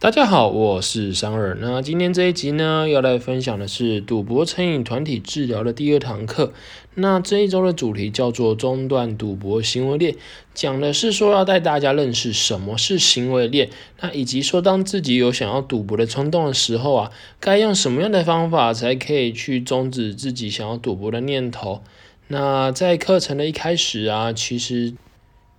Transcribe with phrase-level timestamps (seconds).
[0.00, 1.58] 大家好，我是商尔。
[1.60, 6.52] 那今天这一集呢，要来分享的是赌博成瘾团体治疗的第二堂课。
[6.94, 10.14] 那这一周的主题叫做中断赌博行为链，
[10.54, 17.10] 讲的是说要带大家认识什么是行为链，那以及说当自己有想要赌博的冲动的时候啊，
[17.40, 21.82] 该用什么样的方法才可以去终止自己想要赌博的念头。
[22.28, 24.94] 那在课程的一开始啊，其实。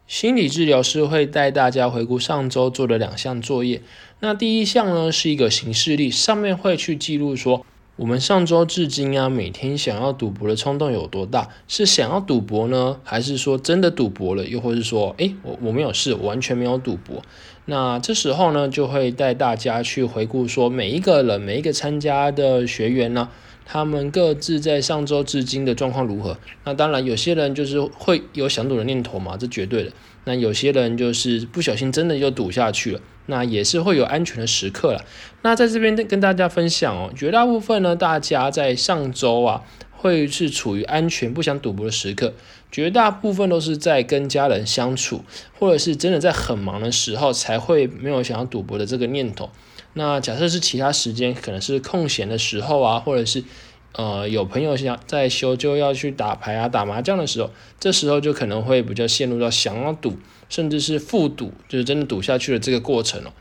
[0.07, 3.83] 心理治疗师会带大家回顾上周做的两项作业。
[4.21, 7.65] 那第一项呢是一个形式力，上面会去记录说，
[7.95, 11.47] 我们上周至今啊，每天想要赌博的冲动有多大？
[11.69, 14.45] 是想要赌博呢，还是说真的赌博了？
[14.45, 17.21] 又或是说，诶，我我没有事，完全没有赌博。
[17.63, 23.29] 那这时候呢，就会带大家去回顾说，每一个人，每一个参加的学员呢。
[23.71, 26.35] 他们各自在上周至今的状况如何？
[26.63, 29.91] 那当然，有些人就是会有想赌的念头嘛，这绝对的。
[30.29, 35.03] 那有些人就是不小心真的就赌下去了，那也是会有安全的时刻了。
[35.41, 42.35] 那在这边跟大家分享哦，绝大部分呢，大家在上周啊，会是处于安全不想赌博的时刻，
[42.71, 45.23] 绝大部分都是在跟家人相处，
[45.57, 49.49] 或者是真的在很忙的时候才会没有想要赌博的这个念头。
[49.93, 53.43] 那假设是其他时间，可能是空闲的时候啊，或者是
[53.93, 60.17] 呃有朋友想在休就要去打牌啊、打麻将的时候，这时候就可能会比较陷入到想要赌，
[60.49, 63.31] 甚至是复赌，就是真的赌下去的这个过程哦。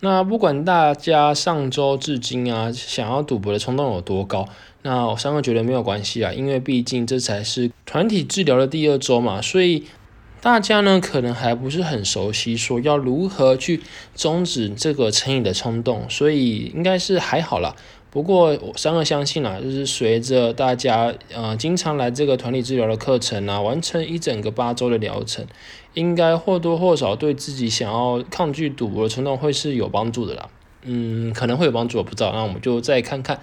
[0.00, 4.48] 那不管大家上周至今啊，想要赌博的冲动有多高，
[4.82, 9.84] 那我三个觉得没有关系啊，因为毕竟这才是团体治疗的第二周嘛，所以。
[10.42, 13.82] 大家呢可能还不是很熟悉，说要如何去
[14.16, 17.76] 终止这个成瘾的冲动，所以应该是还好啦。
[18.10, 25.46] 不过我三个相信啊，就是随着大家呃经常来这个团体治疗的课程啊，完成一整个八周的疗程，
[25.94, 30.48] 应该或多或少对自己想要抗拒赌博的冲动会是有帮助的啦。
[30.82, 32.32] 嗯，可能会有帮助，我不知道。
[32.32, 33.40] 那我们就再看看。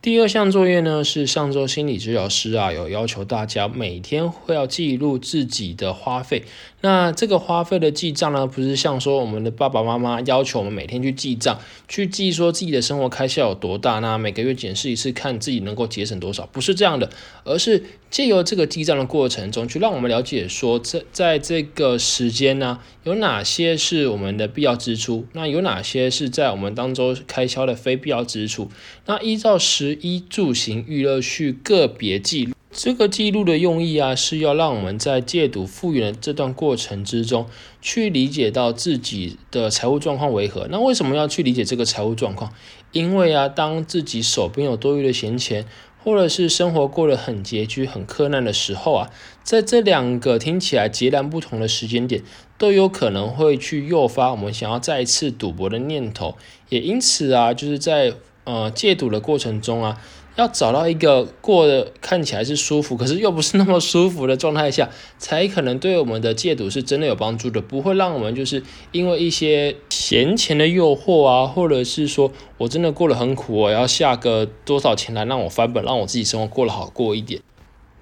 [0.00, 6.44] 第二项作业呢，是上周心理治疗师啊有要求大家每天会要记录自己的花费。
[6.80, 11.58] 那这个花费的记账呢，不是像说我们的爸爸妈妈要求我们每天去记账，
[11.88, 17.10] 去记说自己的生活开销有多大，那每个月检视一次，看自己能够节省多少，不是这样的，
[17.42, 28.70] 而是借由这个记账的过程中，去让我们了解说，在在这个时间呢，有哪些是我们的必要支出，那有哪些是在我们当中开销的非必要支出，
[29.06, 32.57] 那依照食衣住行娱乐去个别记录。
[32.80, 37.48] 这个记录的用意啊，是要让我们在戒赌复原的这段过程之中，
[37.82, 40.68] 去理解到自己的财务状况为何。
[40.70, 42.52] 那为什么要去理解这个财务状况？
[42.92, 45.66] 因为啊，当自己手边有多余的闲钱，
[46.04, 49.10] 或者是生活过得很拮据、很困难的时候啊，
[49.42, 52.22] 在这两个听起来截然不同的时间点，
[52.58, 56.36] 都有可能会去诱发我们想要再次赌博的念头。
[56.68, 58.14] 也因此啊，就是在
[58.48, 60.00] 呃戒赌的过程中啊。
[60.38, 64.88] 要找到一个过得看起来是舒服，可是又不是那么舒服的状态下，
[65.18, 77.40] 才可能对我们的戒赌是真的有帮助的，不会让我们就是因为一些闲钱的诱惑啊，或者是说我真的过得很苦，我要下个多少钱来让我翻本，让我自己生活过得好过一点。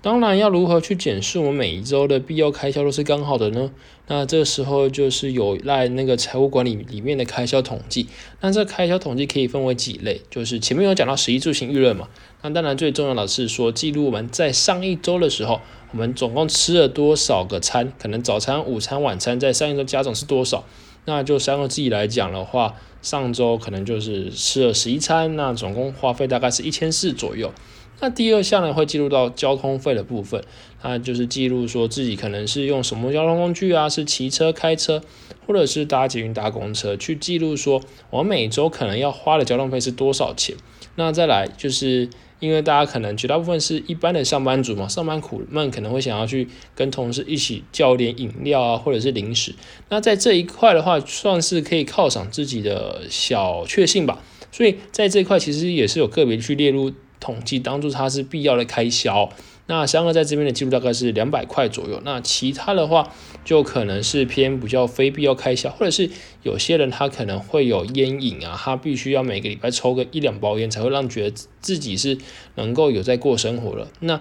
[0.06, 3.72] 当然，要如何去检视我们每一周的必要开销都是刚好的呢？
[4.06, 8.06] 那这时候就是有赖那个财务管理里面的开销统计。
[8.40, 12.08] 那这开销统计可以分为几类，就是前面有讲到十一住行预热嘛。
[12.42, 20.62] 那当然最重要的是说记录我们在上一周的时候，我们总共吃了多少个餐，可能早餐、午餐、晚餐在上一周加总是多少。
[21.06, 27.52] 那就三个自己来讲的话，上周可能就是吃了十一餐，那总共花费大概是一千四左右。
[27.98, 30.44] 那第二项呢，会记录到交通费的部分，
[30.82, 35.02] 那就是记录说自己可能是用什么交通工具啊，是骑车、开车，
[35.46, 37.80] 或者是搭捷运、搭公车，去记录说
[38.10, 40.54] 我每周可能要花的交通费是多少钱。
[40.96, 42.10] 那再来就是
[42.40, 49.54] 因为大家可能绝大部分是一般的上班族嘛，上班苦闷，可能会想要去跟同事一起叫点饮料啊，或者是零食。
[49.88, 54.22] 那在这一块的话，算是可以犒赏自己的小确幸吧。
[54.52, 56.92] 所以在这一块其实也是有个别去列入。
[57.18, 59.28] 统计当做它是必要的开销，
[59.66, 62.00] 那三个在这边的记录大概是两百块左右。
[62.04, 63.12] 那其他的话
[63.44, 66.10] 就可能是偏比较非必要开销，或者是
[66.42, 72.18] 有些人他可能会有烟瘾啊，他必须要每个礼拜抽个一两包烟才会让觉得自己是
[72.54, 73.88] 能够有在过生活了。
[74.00, 74.20] 那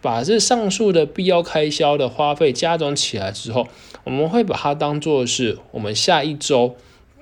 [0.00, 3.66] 把这上述的必要开销的花费加总起来之后，
[4.04, 6.76] 我们会把它当做是我们下一周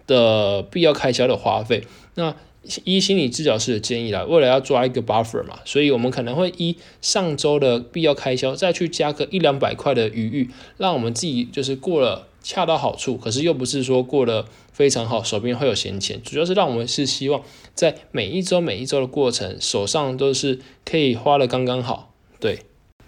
[0.07, 1.85] 的必要开销的花费。
[2.15, 2.37] 那
[2.85, 17.43] 依心理治疗师的建议来，为了要抓一个 buffer 嘛，所以我们可能会依上周的必要开销，再去加个一两百块的余裕，让我们自己就是过了恰到好处，可是又不是说过得非常好，手边会有闲钱，主要是让我们是希望
[17.75, 22.61] 在每一周每一周的过程，手上都是可以花的刚刚好，对，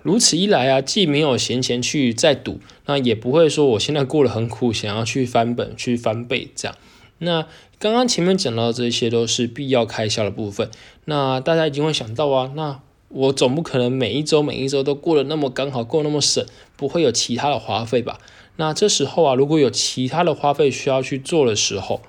[0.02, 6.76] 如此一来啊，既没有闲钱去再赌，那也不会说我现在过得很苦，想要去翻本去翻倍这样。
[7.18, 7.46] 那
[7.78, 10.70] 刚刚前面讲到这些都是必要开销的部分，
[11.04, 16.44] 那大家一定会想到啊，那我总不可能每一周每一周都过得那么刚好，够那么省，
[16.76, 18.18] 不会有其他的花费吧？
[18.56, 22.00] 那这时候啊，如果有其他的花费需要去做的时候，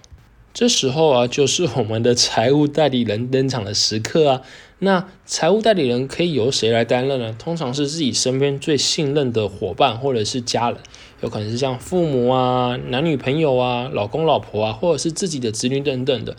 [0.53, 4.41] 这时候啊，就是我们的财务代理人登场的时刻啊。
[4.79, 7.33] 那财务代理人可以由谁来担任呢？
[7.39, 10.79] 通常是自己身边最信任的伙伴或者是家人，
[11.21, 16.35] 有可能是像父母啊、男女朋友啊、老公老婆啊，或者是自己的子女等等的。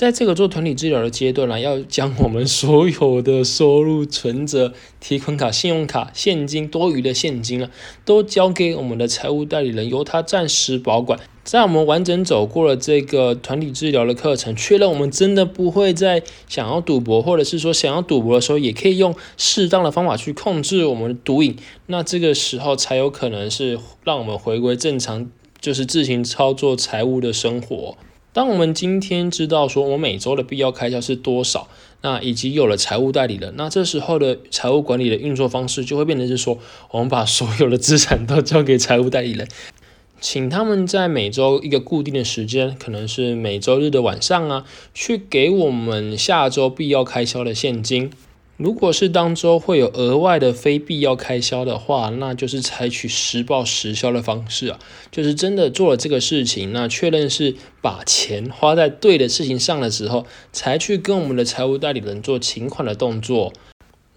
[0.00, 7.70] 在这个做团体治疗的阶段呢，要将我们所有的收入、存折、提款卡、信用卡、现金、多余的现金啊，
[8.06, 11.20] 都交给我们的财务代理人，由他暂时保管。
[11.44, 21.54] 在我们完整走过了这个团体治疗的课程，确认我们真的不会再想要赌博，或者是说想要赌博的时候，也可以用适当的方法去控制我们的毒瘾。
[21.88, 25.30] 那这个时候才有可能是让我们回归正常，
[25.60, 27.98] 就是自行操作财务的生活。
[28.32, 31.66] 当我们今天知道说我每周的必要开销是多少，
[32.02, 36.58] 那以及有了财务代理人，那这时候的财务管理的运作方式就会变成是说，
[36.92, 39.48] 我们把所有的资产都交给财务代理人，
[40.20, 48.12] 请他们在每周一个固定的时间，可能是每周日的晚上啊，去给我们下周必要开销的现金。
[48.60, 54.78] 如果是当周会有额外的非必要开销的话，那就是采取实报实销的方式啊，
[55.10, 63.50] 就是真的做了这个事情，那确认是把钱花在对的事情上的时候，才去跟我们的财务代理人做请款的动作。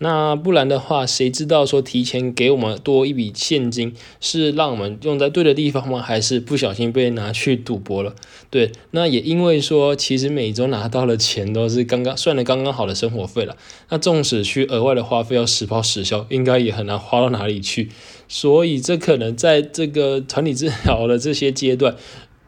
[0.03, 6.01] 那不然的话，谁知道说提前给我们多一笔现金是让我们用在对的地方吗？
[6.01, 8.13] 还是不小心被拿去赌博了？
[8.49, 13.55] 对，那也因为说其实每周拿到的钱都是刚刚算的刚刚好的生活费了。
[13.87, 17.87] 那纵使去额外的花费要实报实销，应该也很难花到哪里去。
[18.27, 21.95] 所以这可能在这个团体治疗的这些阶段。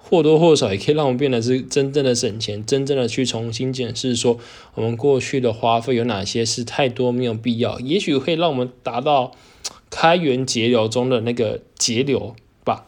[0.08, 4.38] 或多或少也可以让我们变得是真正的省钱，真正的去重新检视说
[4.76, 9.32] 我们过去的花费有哪些是太多没有必要，也许会让我们达到
[9.90, 12.86] 开源节流中的那个节流吧。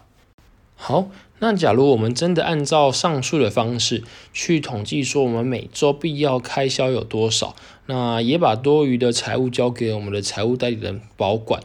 [0.76, 1.10] 好，
[1.40, 7.56] 那假如我们真的按照上述的方式去统计说我们每周必要开销有多少，
[7.88, 11.64] 那也把多余的财务交给我们的财务代理人保管。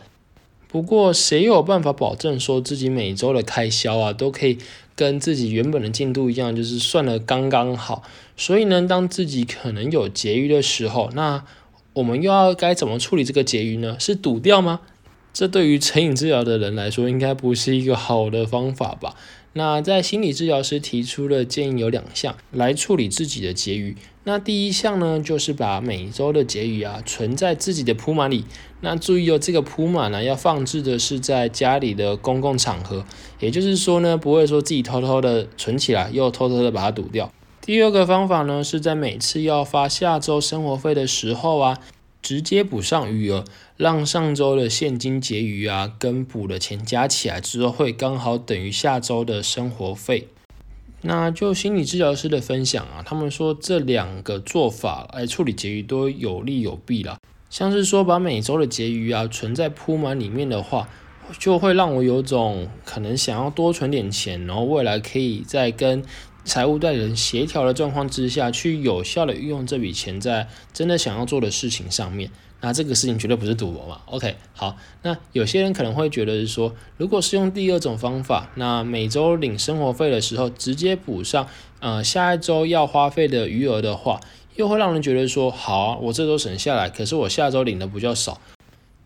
[0.66, 4.56] 不过谁有办法保证说自己每周的开销啊都可以？
[4.94, 8.03] 跟自己原本的进度一样，就是算的刚刚好。
[8.37, 11.44] 所以呢，当自己可能有结余的时候，那
[11.93, 13.97] 我们又要该怎么处理这个结余呢？
[13.99, 14.81] 是赌掉吗？
[15.33, 19.15] 这对于成瘾治疗的人来说，应该不是一个好的方法吧？
[19.54, 23.96] 那在心理治疗师提出的建议有两项来处理自己的结余。
[24.25, 28.44] 那第一项呢，就是把每周的结余啊存在自己的铺满里。
[28.81, 33.04] 那注意哦，这个铺满呢要放置的是在家里的公共场合，
[33.40, 37.32] 也就是说呢，不会说自己偷偷的存起来，又偷偷的把它堵掉。
[37.60, 41.78] 第二个方法呢，是在每次要发下周生活费的时候啊，
[42.22, 43.44] 直接补上余额。
[43.82, 50.29] 让上周的现金结余啊，跟补的钱加起来之后，会刚好等于下周的生活费。
[51.00, 57.18] 那就心理治疗师的分享啊，他们说这两个做法来处理结余都有利有弊啦。
[57.50, 60.88] 像是说把每周的结余啊存在铺满里面的话，
[61.40, 66.04] 就会让我有种可能想要多存点钱，然后未来可以在跟
[66.45, 72.30] 财务代理人协调的状况之下去有效的运用这笔钱在真的想要做的事情上面。
[72.64, 81.49] 那这个事情绝对不是赌博嘛？OK，好，那有些人可能会觉得是说，如果是用第二种方法，那每周领生活费的时候直接补上，
[81.81, 84.21] 呃，下一周要花费的余额的话，
[84.54, 88.40] 又会让人觉得说，好啊，我这周省下来，可是我下周领的比较少，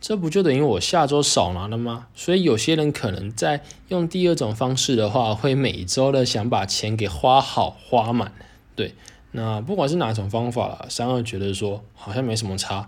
[0.03, 2.09] 这不就等于我下周少拿了吗？
[2.15, 8.33] 所以有些人可能在用第二种方式的话，会每周的想把钱给花好花满。
[8.75, 8.93] 对，
[9.31, 12.87] 那不管是哪种方法了，三二觉得说好像没什么差。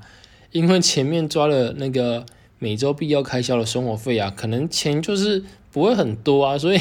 [0.52, 2.24] 因为前面抓了那个
[2.58, 6.80] 每周必要开销的生活费啊，可能钱就是不会很多啊， 所以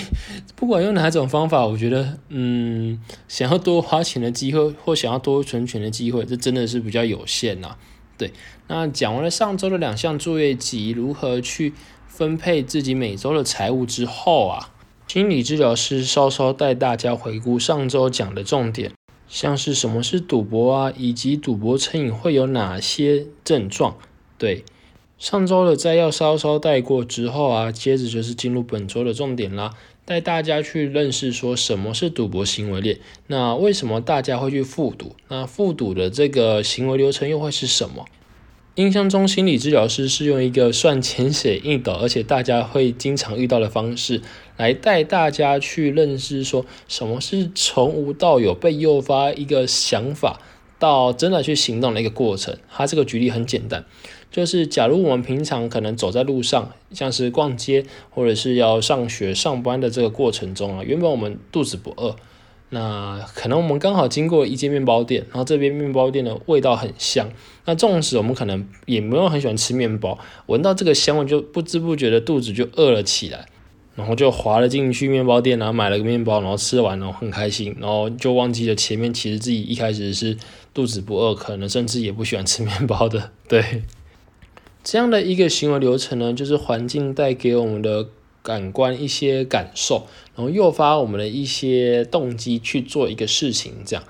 [0.56, 7.76] 不管用哪种方法，我觉得，嗯，想要多花钱的机会或想要多存钱的机会，这真的是比较有限呐。
[8.18, 8.32] 对，
[8.68, 11.74] 那讲完了上周的两项作业及如何去
[12.08, 14.72] 分配自己每周的财务之后啊，
[15.08, 18.92] 心理治疗师稍稍带大家回顾上周讲的重点。
[19.28, 23.98] 像是什么是赌博啊，以及赌博成瘾会有哪些症状？
[24.38, 24.64] 对，
[25.18, 29.74] 上周的摘要稍稍带过之后啊，接着就是进入本周的重点啦。
[30.06, 35.18] 带大家去认识说什么是赌博行为链，那为什么大家会去复赌？
[35.28, 38.06] 那复赌的这个行为流程又会是什么？
[38.76, 44.22] 印象中，心理治疗师是用一个算浅显易懂，而且大家会经常遇到的方式，
[44.58, 50.42] 来带大家去认识说什么是从无到有被诱发一个想法，
[50.78, 52.58] 到真的去行动的一个过程。
[52.70, 53.86] 它这个举例很简单，
[54.32, 62.16] 就是假如我们平常可能走在路上，像是逛街或者是要上学上班的这个过程中啊，原本我们肚子不饿。
[62.70, 67.30] 那可能我们刚好经过一间面包店，然后这边面包店的味道很香。
[67.64, 73.48] 那纵使我们可能也没有很喜欢吃面包，闻到这个香味就不知不觉的肚子就饿了起来，
[73.98, 80.38] 然后就滑了进去面包店，然后买了个面包，然后吃完了很开心，然后就忘记了前面其实自己一开始是
[80.74, 83.32] 肚子不饿，可能甚至也不喜欢吃面包的。
[83.50, 83.84] 对，
[84.84, 88.08] 这样的一个行为流程呢，就是环境带给我们的。
[88.44, 94.06] 感官一些感受，然后诱发我们的一些动机去做一个事情，这样。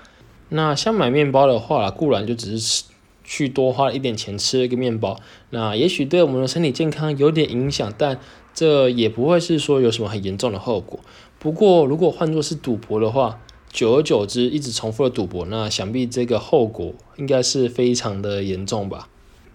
[0.50, 2.84] 那像买面包的话，固然就只是吃
[3.24, 5.18] 去多花了一点钱吃了一个面包，
[5.50, 8.20] 那也许对我们的身体健康有点影响，但
[8.58, 10.98] 这也不会是说有什么很严重的后果。
[11.38, 19.08] 不过如果换作是赌博的话，久而久之一直重复的赌博，那想必这个后果应该是非常的严重吧。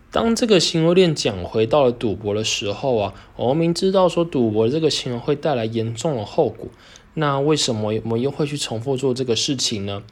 [0.09, 6.69] 当这个行为链讲回到了赌博的时候啊，我们明知道说赌博这个行为会带来严重的后果，
[7.15, 10.03] 那为什么我们又会去重复做这个事情呢？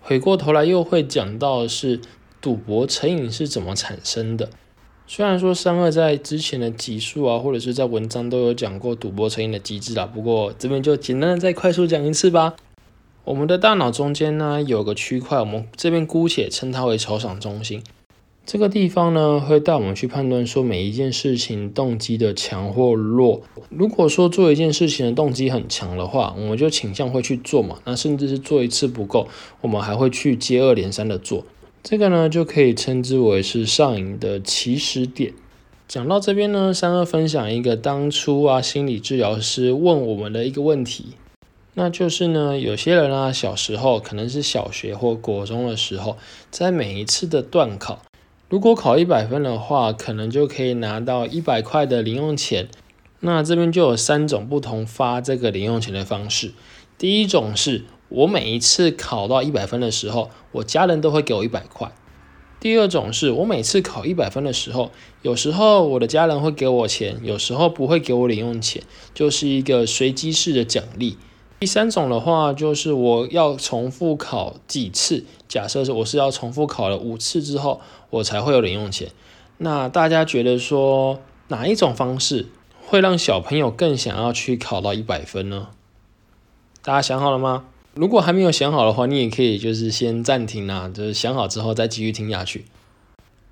[0.00, 2.00] 回过头来又会讲到是
[2.40, 4.50] 赌博成瘾是怎么产生的。
[5.08, 12.56] 虽然说三二在之前的集数啊，或者是在文章都有讲过赌博成瘾的机制啦，不过这边就简单的再快速讲一次吧。
[13.24, 17.82] 我们的大脑中间呢有个区块，我们这边姑且称它为酬赏中心。
[18.44, 23.42] 这个地方呢，会带我们去判断说每一件事情动机的强或弱。
[23.70, 27.78] 如果说做一件事情的动机很强的话，我们就倾向会去做嘛。
[27.84, 29.26] 那甚至是做一次不够，
[29.60, 31.44] 我们还会去接二连三的做。
[31.88, 35.32] 这个呢，就可以称之为是上瘾的起始点。
[35.86, 41.12] 讲到这边呢，三二分享一个当初啊，心理治疗师问我们的一个问题，
[41.74, 46.16] 那就是呢，有些人啊，小时候可能是小学或国中的时候，
[46.50, 48.02] 在每一次的段考。
[48.48, 52.66] 如果考一百分的话，可能就可以拿到一百块的零用钱。
[53.20, 56.50] 那这边就有三种不同发这个零用钱的方式。
[56.98, 61.92] 第一种是我每一次考到一百分的时候，我家人都会给我一百块。
[62.58, 64.90] 第二种是我每次考一百分的时候，
[65.22, 68.82] 有时候我的家人会给我钱，有时候不会给我零用钱，
[69.12, 71.18] 就是一个随机式的奖励。
[71.60, 79.10] 第三种的话，就是我要重复考几次，假设是我是要重复考了五次之后，我才会有零用钱。
[79.58, 82.46] 那大家觉得说哪一种方式
[82.84, 85.68] 会让小朋友更想要去考到一百分呢？
[86.82, 87.64] 大家想好了吗？
[87.96, 92.66] 如果还没有想好的话，你也可以就是先暂停啊，就是想好之后再继续听下去。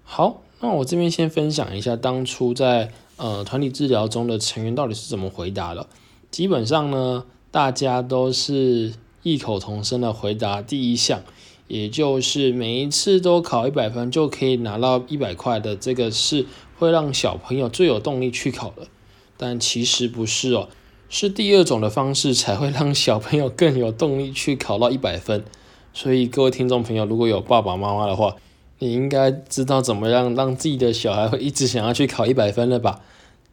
[0.04, 5.88] 好，那我这边先分享一下当初在呃团体治疗中的成员到底是怎么回答的。
[6.30, 7.24] 基本上呢。
[7.54, 11.22] 大家都是异口同声的回答第一项，
[11.68, 16.46] 也就是每一次都考一百分就可以拿到一百块的，这个是
[16.80, 18.88] 会让小朋友最有动力去考的。
[19.36, 20.68] 但其实不是哦，
[21.14, 25.44] 是第二种的方式才会让小朋友更有动力去考到一百分。
[25.92, 28.34] 所以各位听众朋友，如果有爸爸妈妈的话，
[28.80, 33.00] 你应该知道怎么样让自己的小孩会一直想要去考一百分了吧？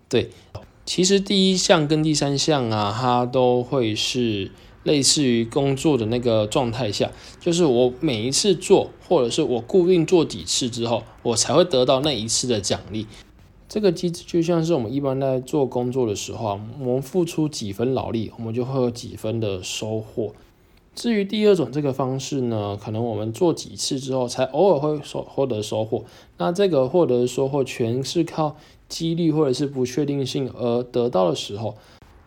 [0.09, 0.31] 对。
[0.87, 4.51] 其实第一项跟第三项啊，它都会是
[4.81, 13.05] 类似于工作的那个状态下，就是我每一次做，或者是我固定做几次之后，我才会得到那一次的奖励。
[13.73, 20.33] 这个机制就像是我们一般在做工作的时候啊，我们付出几分劳力，我们就会有几分的收获。
[20.93, 26.03] 至于第二种这个方式呢，可能我们做几次之后，才偶尔会收获得收获。
[26.37, 28.57] 那这个获得的收获全是靠。
[28.89, 31.77] 几率或者是不确定性而得到的时候，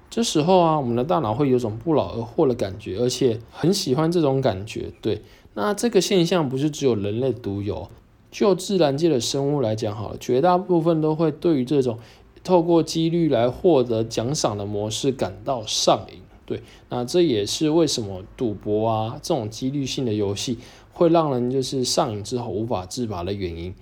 [0.09, 4.91] 这时候啊，我们的大脑会有种不劳而获的感觉，而且很喜欢这种感觉。
[5.03, 5.21] 对，
[5.53, 7.87] 那这个现象不是只有人类独有，
[8.35, 11.97] 就自然界的生物来讲好了，绝大部分都会对于这种
[12.43, 16.19] 透过几率来获得奖赏的模式感到上瘾。
[16.45, 20.59] 对，那这也是为什么赌博啊这种几率性的游戏
[20.93, 23.73] 会让人就是上瘾之后无法自拔的原因。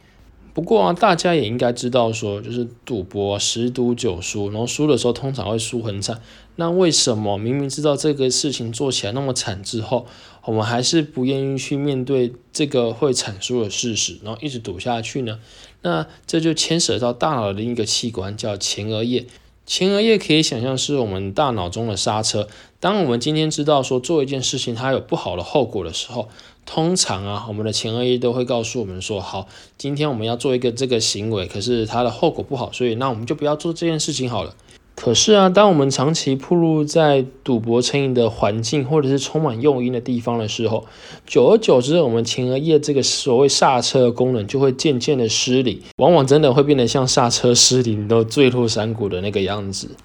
[0.55, 6.21] 不过啊，大家也应该知道，说就是赌博十赌九输，然后输的时候通常会输很惨。
[6.57, 10.07] 那为什么明明知道这个事情做起来那么惨之后，
[10.45, 15.39] 我们还是不愿意去面对这个会惨输的事实，然后一直赌下去呢？
[15.81, 19.27] 那这就牵涉到大脑的另一个器官，叫前额叶。
[19.65, 22.49] 前额叶可以想象是我们大脑中的刹车。
[22.79, 26.29] 当我们今天知道说做一件事情它有不好的后果的时候，
[26.65, 34.55] 通常啊，我们的前额叶都会告诉我们说：好，今天我们要做一个这个行为，可是它的后果不好，所以那我们就不要做这件事情好了。
[34.95, 40.87] 可是啊，当我们长期暴露在赌博成瘾的环境，或者是充满诱因的地方的时候，
[41.27, 49.97] 久而久之，我们前额叶这个所谓刹车的功能就会渐渐的失灵，往往真的会变得像刹车失灵都坠落山谷的那个样子。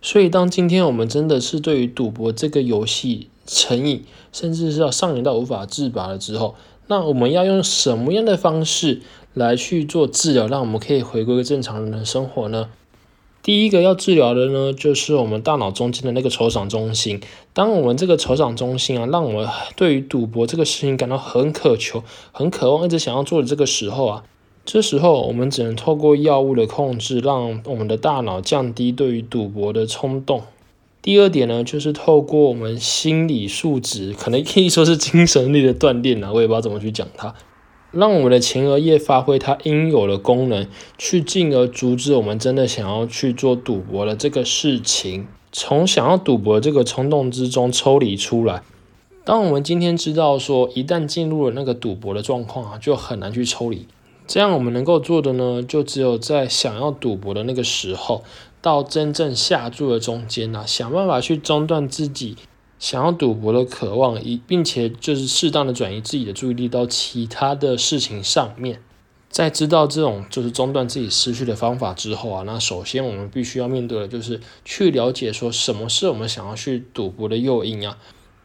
[0.00, 6.54] 所以，当今天我们真的是对于赌博这个游戏成瘾，甚至是要上瘾到无法自拔了之后，
[6.86, 9.00] 那我们要用什么样的方式
[9.34, 12.68] 来去做治疗，让我们可以回归正常人的生活呢？
[13.42, 17.20] 第一个要治疗的呢，就是我们大脑中间的那个酬赏中心。
[17.52, 24.24] 当我们这个酬赏中心啊，让我们对于赌博这个事情感到很渴求、很渴望、一直想要做的这个时候啊，
[24.64, 30.42] 这时候我们只能透过药物的控制，让我们的大脑降低对于赌博的冲动。
[31.02, 37.34] 第二点呢，就是透过我们心理素质，可能可以说是精神力的锻炼啊，我也不知道怎么去讲它。
[37.90, 48.62] 让我们的前额叶发挥它应有的功能，去进而阻止我们真的想要去做赌博的这个事情，从想要赌博这个冲动之中抽离出来。
[49.24, 53.86] 当我们今天知道说，一旦进入了那个赌博的状况啊，就很难去抽离。
[54.26, 58.22] 这样我们能够做的呢，就只有在想要赌博的那个时候，
[58.62, 62.36] 到真正下注的中间啊，想办法去中断自己。
[62.78, 68.80] 想要赌博的渴望，一并且就是适当的转移自己的注意力到其他的事情上面。
[69.28, 77.98] 在知道这种就是中断自己失去的方法之后啊，那首先我们必须要面对的就是去了解说什么是我们想要去赌博的诱因啊。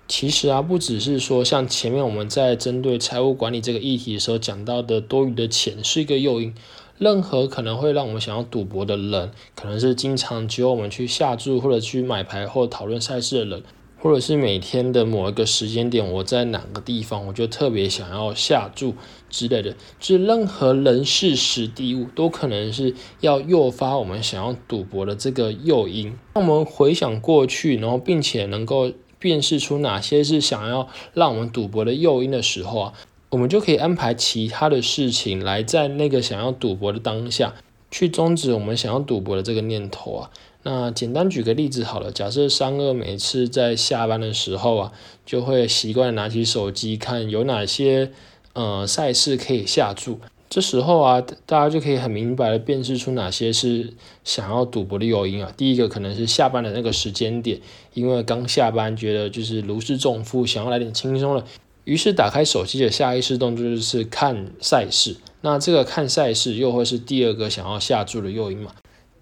[0.10, 6.54] 其实啊，不只是说像前面我们在针对财务管理这个议题的时候讲到的多余的钱是一个诱因，
[6.98, 13.64] 任何可能会让我们想要赌博的人，可能是经常只有我们去下注或者去买牌或讨论赛事的人。
[13.98, 18.94] 或者是每天的某一个时间点，我在哪个地方，我就特别想要下注
[19.32, 26.16] 之类的，就是任何人事时地物都可能是要诱发我们想要赌博的这个诱因。
[26.36, 32.94] 那我们回想过去，然后并且能够辨识出哪些是想要让我们赌博的诱因的时候啊，
[33.36, 37.54] 我们就可以安排其他的事情来在那个想要赌博的当下，
[37.92, 40.32] 去终止我们想要赌博的这个念头啊。
[40.64, 44.94] 那简单举个例子好了，假设三二每次在下班的时候啊，
[45.26, 48.14] 就会习惯拿起手机看有哪些
[48.54, 50.22] 呃赛事可以下注。
[50.48, 53.92] 这时候啊，大家就可以很明白的辨识出哪些是
[54.24, 55.52] 想要赌博的诱因啊。
[55.58, 57.60] 第一个可能是下班的那个时间点，
[57.94, 61.44] 因为刚下班觉得就是如释重负，想要来点轻松了，
[61.86, 65.16] 于是打开手机的下意识动作就是看赛事。
[65.42, 68.74] 那这个看赛事又会是第二个想要下注的诱因嘛？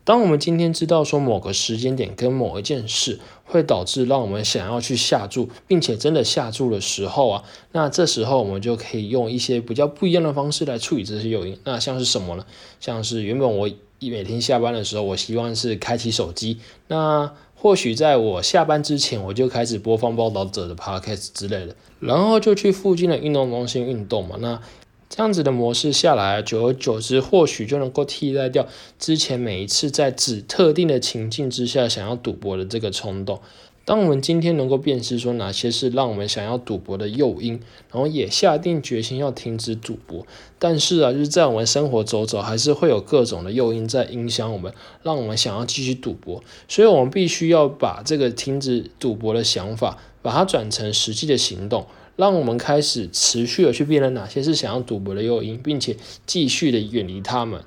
[0.06, 11.58] 当我们今天知道说某个时间点跟某一件事会导致让我们想要去下注，并且真的下注的时候啊，那这时候我们就可以用一些比较不一样的方式来处理这些诱因。
[11.64, 12.46] 那像是什么呢？
[12.82, 17.32] 像是原本我一每天下班的时候，我希望是开启手机，那
[17.64, 24.36] 或许在我下班之前，我就开始播放报道者的 podcast 之类的，然后就去附近的运动中心运动嘛。
[24.42, 24.62] 那
[25.10, 28.68] 这样子的模式下来，久而久之，或许就能够替代掉
[29.00, 33.40] 之前每一次在只特定的情境之下想要赌博的这个冲动。
[33.86, 37.60] 当我们今天能够辨识说哪些是让我们想要赌博的诱因，
[37.92, 40.26] 然后也下定决心要停止赌博，
[40.58, 46.42] 但是啊，就是在我们生活走走，还是会有各种的诱因在影响我们，让我们想要继续赌博。
[46.70, 51.86] 所以，我们必须要把这个停止赌博的想法，把它转成实际的行动。
[52.16, 57.60] 让我们开始持续的去辨认哪些是想要赌博的诱因，并且继续的远离他们。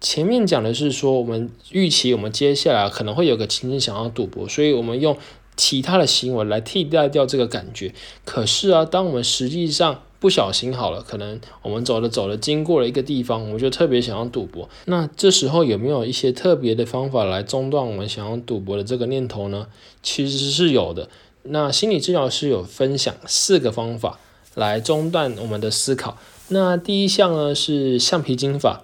[0.00, 5.14] 前面讲的是说，我们预期我们接下来可能会有个情景想要赌博，所以我们用
[5.60, 7.92] 其他的行为来替代掉这个感觉。
[8.24, 14.66] 可是啊，当我们实际上不小心好了，可能我们走着走着经过了一个地方，我们就特别想要赌博。
[14.86, 19.66] 那这时候有没有一些特别的方法来中断我们想要赌博的这个念头呢？
[20.02, 21.10] 其实是有的。
[21.42, 24.18] 那心理治疗师有分享四个方法
[24.54, 26.16] 来中断我们的思考。
[26.48, 28.82] 那第一项呢是橡皮筋法，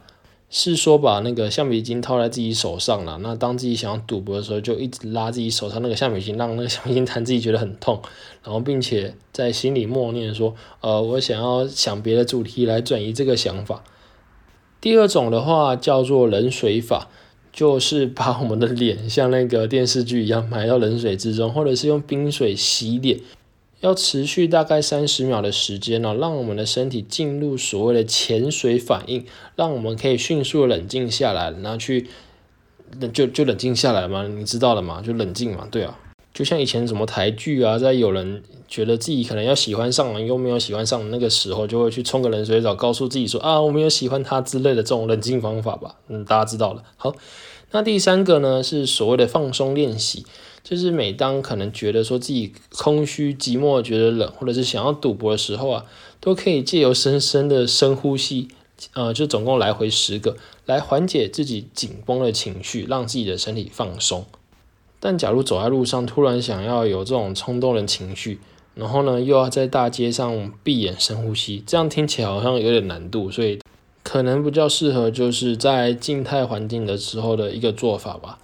[0.59, 3.19] 是说把那个橡皮筋套在自己手上了。
[3.21, 8.01] 那当自己想要赌博的时候，就一直拉自己手上那个橡皮筋，让那个橡皮筋弹自己觉得很痛，
[8.43, 13.85] 然后并且在心里默念说：“呃，我想要想别的主题来转移这个想法。”
[14.81, 17.09] 第二种的话叫做冷水法。
[17.53, 23.19] 就是把我们的脸像那个电视剧一样埋到冷水之中，或者是用冰水洗脸，
[23.87, 32.09] 要持续大概三十秒的时间呢，让我们的身体进入所谓的潜水反应，让我们可以迅速冷静下来，然后去
[33.13, 35.97] 就就冷静下来嘛，你知道了嘛，就冷静嘛，对啊。
[36.35, 45.95] 就像以前什么台剧啊，在有人觉得自己可能要喜欢上了，又没有喜欢上那个时候，就会去冲个冷水澡，告诉自己说啊，我没有喜欢他之类的这种冷静方法吧。
[46.09, 46.83] 嗯，大家知道了。
[46.97, 47.15] 好，
[47.71, 50.27] 那第三个呢是所谓的放松练习，
[50.69, 55.85] 就是每当可能觉得说自己空虚、寂寞、觉得冷，或者是想要赌博的时候啊，
[56.19, 58.49] 都可以借由深深的深呼吸，
[58.95, 64.27] 呃，就总共来回十个，来缓解自己紧绷的情绪，让自己的身体放松。
[64.99, 68.41] 但假如走在路上，突然想要有这种冲动的情绪，
[68.75, 73.61] 然后呢，又要在大街上闭眼深呼吸，这样听起来好像有点难度，所以
[74.03, 78.41] 可能比较适合就是在静态环境的时候的一个做法吧。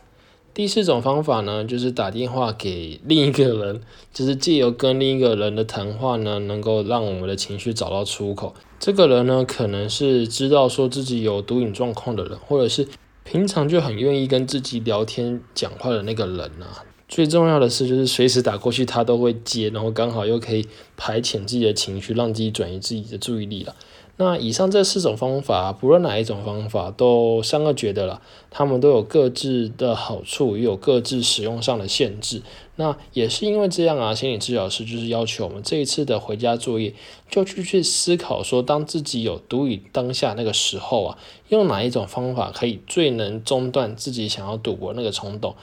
[0.55, 3.81] 第四种方法呢，就是打电话给另一个人，
[4.13, 8.55] 就是借由跟另一个人的谈话呢，能够让我们的情绪找到出口。
[8.79, 12.89] 这个人呢，可能是知道说自己有毒瘾状况的人，或者是。
[13.25, 23.77] 平常就很愿意跟自己聊天讲话的那个人啊，最重要的是就是随时打过去他都会接，然后刚好又可以排遣自己的情绪，让自己转移自己的注意力了。
[24.19, 28.21] 那以上这四种方法，不论哪一种方法，都三个觉得了，
[28.51, 32.43] 他们都有各自的好处，也有各自使用上的限制。
[32.77, 36.95] 那也是因为这样啊，心理治疗师就是要求我们这一次的回家作业，
[37.29, 45.57] 就去去思考说，当自己有毒瘾当下那个时候啊，用哪一种方法可以最能中断自己想要赌博那个冲动。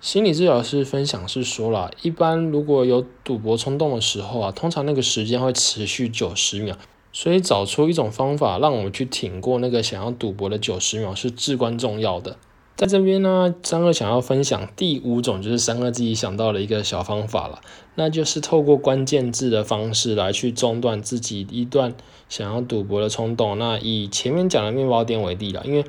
[0.00, 6.76] 心理治疗师分享是说了，一般如果有赌博冲动的时候啊，通常那个时间会持续九十秒。
[7.16, 12.36] 所以找出一种方法，让我们去挺过那个想要赌博的九十秒是至关重要的。
[12.76, 17.62] 在这边呢，三哥想要分享第五种，就是三哥自己想到的一个小方法了，
[17.94, 21.94] 那就是透过关键字的方式来去中断自己一段
[22.28, 23.58] 想要赌博的冲动。
[23.58, 25.86] 那以前面讲的面包店为例了，因为。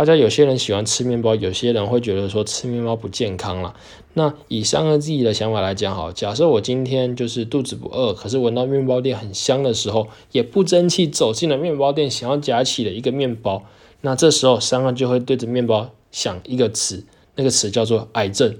[0.00, 3.74] 大家有些人喜欢吃面包，有些人会觉得说吃面包不健康了。
[4.14, 13.62] 那以三个自己的想法来讲，好，假设我今天就是肚子不饿，可是闻到面包店很香的时候，也不争气走进了面包店，想要夹起了一个面包。
[14.00, 18.56] 那这时候三个就会对着面包想一个词，那个词叫做癌症。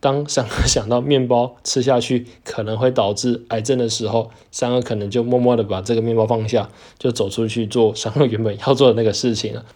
[0.00, 9.66] 当三个想到面包吃下去可能会导致癌症的时候，三个可能就默默的把这个面包放下，就走出去做三个原本要做的那个事情了。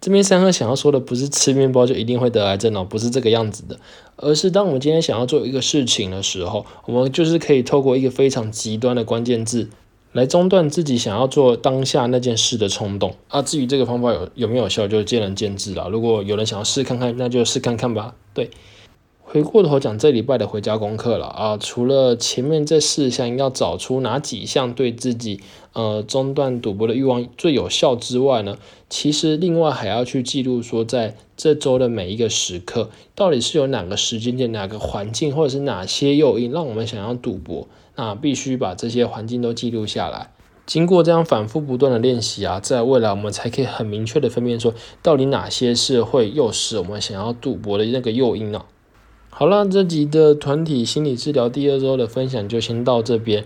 [0.00, 3.78] 这边三哥想要说的不是吃面包就一定会得癌症哦，不是这个样子的，
[4.16, 9.68] 而是当我们今天想要做一个事情的时候，我们就是可以透过一个非常极端的关键字
[10.12, 13.42] 来中断自己想要做当下那件事的冲动啊。
[13.42, 15.88] 至于这个方法有有没有效，就见仁见智了。
[15.88, 18.14] 如果有人想要试看看，那就试看看吧。
[18.32, 18.50] 对。
[19.30, 25.40] 回过头讲这礼拜的回家功课了啊，除了前面这四项要找出哪几项对自己
[25.74, 28.56] 呃中断赌博的欲望最有效之外呢，
[28.88, 40.30] 其实另外还要去记录说在这周的每一个时刻，到底是有哪个时间点、哪个环境或者是哪些诱因让我们想要赌博，那必须把这些环境都记录下来。
[40.64, 48.62] 经过这样反复不断的练习啊，在未来我们才可以很明确的分辨说，到底哪些是会诱使我们想要赌博的那个诱因呢？
[49.30, 53.44] 好了，这集的团体心理治疗第二周的分享就先到这边。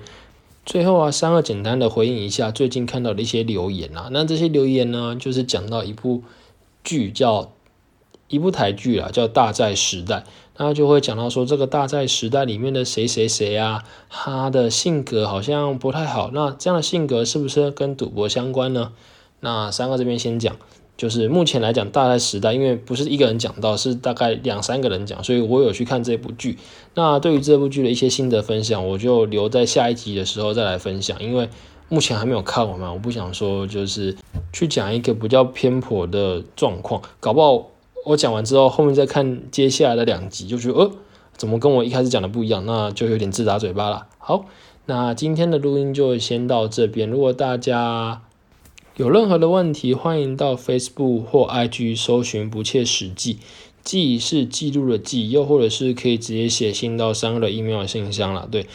[0.65, 4.09] 最后啊，三个简单的回应一下最近看到的一些留言啊。
[4.11, 6.23] 那这些留言呢，就是讲到一部
[6.83, 7.53] 剧叫
[8.29, 10.17] 一部台剧啊，叫《大债时代》，
[10.57, 16.31] 那就会讲到说这个《大债时代》里面的谁谁谁啊，他的性格好像不太好。
[16.33, 18.93] 那这样的性格是不是跟赌博相关呢？
[19.41, 20.57] 那三个这边先讲。
[21.03, 26.57] 就是目前来讲，大概时代，因为不是一个人讲到，是大概两三个人讲，所以我有去看这部剧。
[26.95, 31.21] 那对于这部剧的一些心得分享，我就留在下一集的时候再来分享。
[31.21, 31.49] 因为
[31.89, 34.17] 目前还没有看完嘛，我不想说就是
[34.53, 37.67] 去讲一个比较偏颇的状况，搞不好
[38.07, 40.93] 我讲完之后，后面再看接下来的两集，就觉得呃，
[41.37, 44.07] 怎么跟我一开始讲的不一样，那就有点自打嘴巴了。
[44.19, 44.45] 好，
[44.87, 47.11] 那今天的录音就先到这边。
[47.11, 48.23] 如果大家
[48.97, 53.39] 有任何的问题，欢迎到 Facebook 或 IG 搜寻“不切实际”，
[53.83, 58.47] 记是记录的记，又或者是可以直接写信到三二的 email 信箱了。
[58.51, 58.67] 对，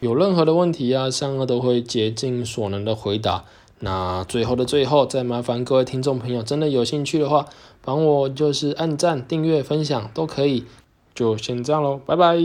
[0.00, 3.44] 有任何的问题啊，三二都会竭尽所能的回答。
[3.80, 7.46] 那最后的最后，再麻烦各位听众朋友，真的有兴趣的话，
[7.82, 10.64] 帮我就是按赞、订阅、分享都可以。
[11.14, 12.36] 就先这样喽，拜拜。